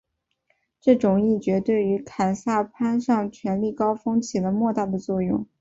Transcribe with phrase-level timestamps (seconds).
[0.79, 5.47] 这种议决对于凯撒攀上权力高峰起了莫大的作用。